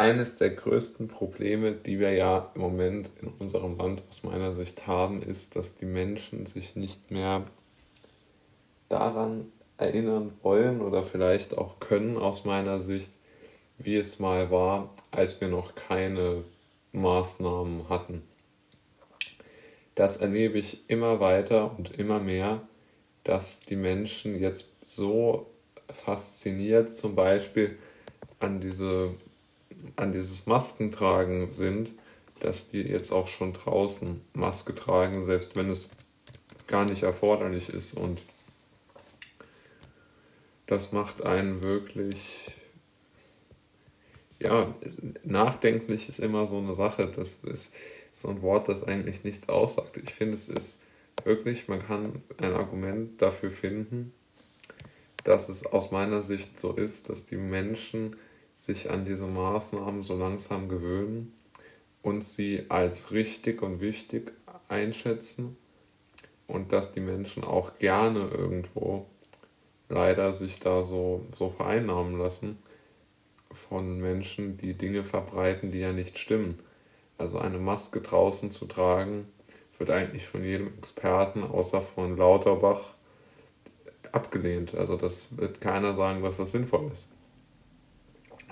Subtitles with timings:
[0.00, 4.86] eines der größten Probleme, die wir ja im Moment in unserem Land aus meiner Sicht
[4.86, 7.44] haben, ist, dass die Menschen sich nicht mehr
[8.88, 13.18] daran erinnern wollen oder vielleicht auch können aus meiner Sicht,
[13.76, 16.44] wie es mal war, als wir noch keine
[16.92, 18.22] Maßnahmen hatten.
[19.94, 22.62] Das erlebe ich immer weiter und immer mehr,
[23.22, 25.50] dass die Menschen jetzt so
[25.92, 27.76] fasziniert zum Beispiel
[28.38, 29.10] an, diese,
[29.96, 31.94] an dieses Maskentragen sind,
[32.40, 35.90] dass die jetzt auch schon draußen Maske tragen, selbst wenn es
[36.66, 37.94] gar nicht erforderlich ist.
[37.94, 38.20] Und
[40.66, 42.54] das macht einen wirklich,
[44.38, 44.74] ja,
[45.24, 47.06] nachdenklich ist immer so eine Sache.
[47.14, 47.74] Das ist
[48.12, 49.96] so ein Wort, das eigentlich nichts aussagt.
[49.96, 50.80] Ich finde, es ist
[51.24, 54.12] wirklich, man kann ein Argument dafür finden,
[55.24, 58.16] dass es aus meiner Sicht so ist, dass die Menschen
[58.60, 61.32] sich an diese Maßnahmen so langsam gewöhnen
[62.02, 64.32] und sie als richtig und wichtig
[64.68, 65.56] einschätzen
[66.46, 69.06] und dass die Menschen auch gerne irgendwo
[69.88, 72.58] leider sich da so, so vereinnahmen lassen
[73.50, 76.58] von Menschen, die Dinge verbreiten, die ja nicht stimmen.
[77.16, 79.26] Also eine Maske draußen zu tragen,
[79.78, 82.94] wird eigentlich von jedem Experten außer von Lauterbach
[84.12, 84.74] abgelehnt.
[84.74, 87.10] Also das wird keiner sagen, dass das sinnvoll ist.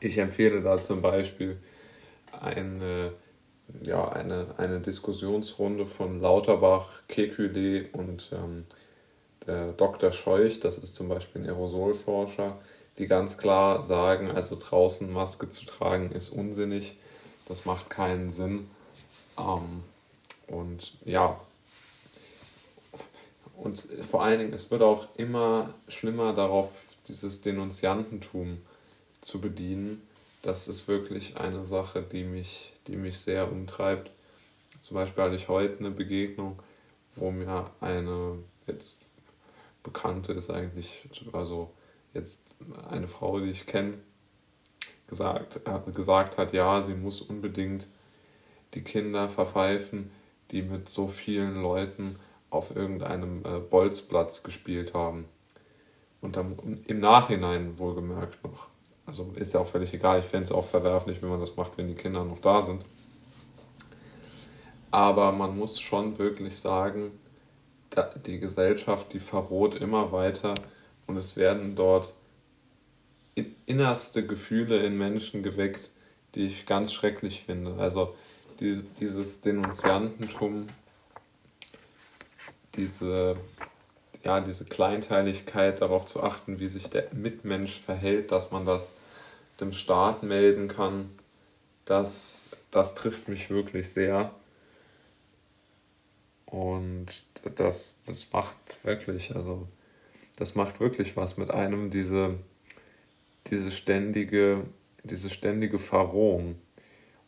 [0.00, 1.58] Ich empfehle da zum Beispiel
[2.32, 3.12] eine,
[3.82, 8.64] ja, eine, eine Diskussionsrunde von Lauterbach, Kekulé und ähm,
[9.76, 10.10] Dr.
[10.10, 12.58] Scheuch, das ist zum Beispiel ein Aerosolforscher,
[12.98, 16.96] die ganz klar sagen, also draußen Maske zu tragen ist unsinnig,
[17.46, 18.68] das macht keinen Sinn.
[19.38, 19.84] Ähm,
[20.48, 21.38] und ja,
[23.56, 28.58] und vor allen Dingen, es wird auch immer schlimmer darauf, dieses Denunziantentum
[29.20, 30.02] zu bedienen.
[30.42, 34.10] Das ist wirklich eine Sache, die mich, die mich sehr umtreibt.
[34.82, 36.58] Zum Beispiel hatte ich heute eine Begegnung,
[37.16, 38.98] wo mir eine jetzt
[39.82, 41.70] Bekannte ist eigentlich, also
[42.12, 42.42] jetzt
[42.90, 43.94] eine Frau, die ich kenne,
[45.06, 45.60] gesagt,
[45.94, 47.86] gesagt hat, ja, sie muss unbedingt
[48.74, 50.10] die Kinder verpfeifen,
[50.50, 52.16] die mit so vielen Leuten
[52.50, 55.26] auf irgendeinem äh, Bolzplatz gespielt haben.
[56.20, 58.68] Und dann im Nachhinein wohlgemerkt noch.
[59.06, 60.20] Also ist ja auch völlig egal.
[60.20, 62.84] Ich fände es auch verwerflich, wenn man das macht, wenn die Kinder noch da sind.
[64.90, 67.12] Aber man muss schon wirklich sagen,
[68.26, 70.54] die Gesellschaft, die verroht immer weiter
[71.06, 72.12] und es werden dort
[73.66, 75.90] innerste Gefühle in Menschen geweckt,
[76.34, 77.76] die ich ganz schrecklich finde.
[77.78, 78.14] Also
[78.60, 80.66] die, dieses Denunziantentum,
[82.74, 83.36] diese,
[84.24, 88.92] ja, diese Kleinteiligkeit, darauf zu achten, wie sich der Mitmensch verhält, dass man das
[89.60, 91.10] dem Staat melden kann,
[91.84, 94.34] das, das trifft mich wirklich sehr.
[96.44, 97.06] Und
[97.56, 99.66] das, das macht wirklich, also
[100.36, 102.38] das macht wirklich was mit einem, diese,
[103.46, 104.64] diese ständige,
[105.02, 106.56] diese ständige Verrohung.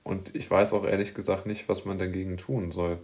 [0.04, 2.98] Und ich weiß auch ehrlich gesagt nicht, was man dagegen tun soll.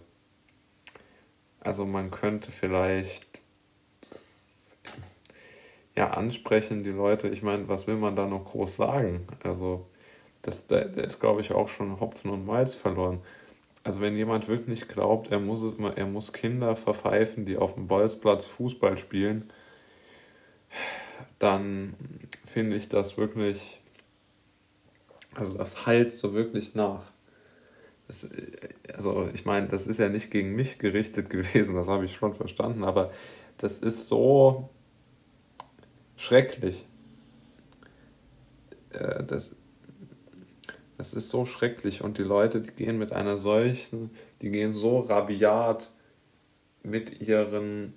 [1.59, 3.41] Also man könnte vielleicht
[5.97, 7.29] ja ansprechen, die Leute.
[7.29, 9.27] Ich meine, was will man da noch groß sagen?
[9.43, 9.87] Also
[10.41, 13.21] das, da ist, glaube ich, auch schon Hopfen und Malz verloren.
[13.83, 17.87] Also wenn jemand wirklich glaubt, er muss, es, er muss Kinder verpfeifen, die auf dem
[17.87, 19.49] Bolzplatz Fußball spielen,
[21.39, 21.95] dann
[22.45, 23.81] finde ich das wirklich,
[25.35, 27.03] also das halt so wirklich nach.
[28.07, 28.27] Das,
[28.93, 32.33] also ich meine, das ist ja nicht gegen mich gerichtet gewesen, das habe ich schon
[32.33, 33.11] verstanden, aber
[33.57, 34.69] das ist so
[36.25, 36.85] schrecklich.
[38.91, 39.55] Äh, das,
[40.97, 44.99] das ist so schrecklich und die Leute, die gehen mit einer solchen, die gehen so
[44.99, 45.93] rabiat
[46.83, 47.93] mit ihren,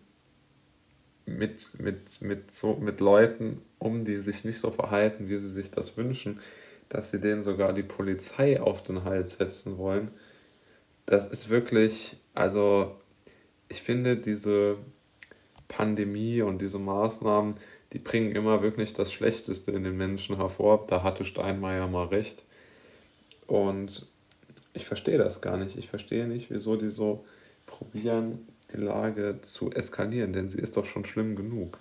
[1.26, 5.70] mit, mit, mit, so, mit Leuten um, die sich nicht so verhalten, wie sie sich
[5.70, 6.40] das wünschen,
[6.88, 10.10] dass sie denen sogar die Polizei auf den Hals setzen wollen.
[11.06, 12.96] Das ist wirklich, also
[13.68, 14.78] ich finde diese
[15.68, 17.56] Pandemie und diese Maßnahmen,
[17.92, 20.86] die bringen immer wirklich das Schlechteste in den Menschen hervor.
[20.86, 22.44] Da hatte Steinmeier mal recht.
[23.46, 24.06] Und
[24.74, 25.76] ich verstehe das gar nicht.
[25.76, 27.24] Ich verstehe nicht, wieso die so
[27.66, 31.78] probieren, die Lage zu eskalieren, denn sie ist doch schon schlimm genug.